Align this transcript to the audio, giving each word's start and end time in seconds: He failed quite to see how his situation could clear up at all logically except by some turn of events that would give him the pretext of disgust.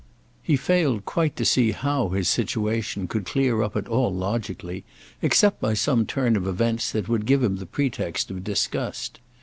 He 0.41 0.55
failed 0.57 1.05
quite 1.05 1.35
to 1.35 1.45
see 1.45 1.73
how 1.73 2.09
his 2.09 2.27
situation 2.27 3.07
could 3.07 3.23
clear 3.27 3.61
up 3.61 3.75
at 3.75 3.87
all 3.87 4.11
logically 4.11 4.83
except 5.21 5.61
by 5.61 5.75
some 5.75 6.07
turn 6.07 6.35
of 6.35 6.47
events 6.47 6.91
that 6.93 7.07
would 7.07 7.27
give 7.27 7.43
him 7.43 7.57
the 7.57 7.67
pretext 7.67 8.31
of 8.31 8.43
disgust. 8.43 9.19